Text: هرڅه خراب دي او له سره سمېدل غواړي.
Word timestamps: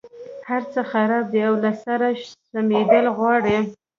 هرڅه 0.49 0.79
خراب 0.91 1.25
دي 1.33 1.41
او 1.47 1.53
له 1.63 1.71
سره 1.83 2.07
سمېدل 2.51 3.05
غواړي. 3.17 3.57